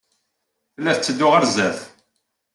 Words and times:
Tella 0.73 0.91
tetteddu 0.95 1.27
ɣer 1.27 1.43
sdat. 1.51 1.79